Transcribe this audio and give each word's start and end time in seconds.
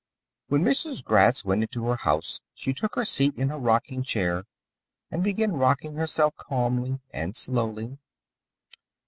When 0.47 0.63
Mrs. 0.63 1.03
Gratz 1.03 1.45
went 1.45 1.61
into 1.61 1.85
her 1.85 1.95
house 1.97 2.41
she 2.55 2.73
took 2.73 2.95
her 2.95 3.05
seat 3.05 3.35
in 3.37 3.49
her 3.49 3.59
rocking 3.59 4.01
chair 4.01 4.45
and 5.11 5.23
began 5.23 5.51
rocking 5.53 5.93
herself 5.93 6.35
calmly 6.37 6.99
and 7.13 7.35
slowly. 7.35 7.99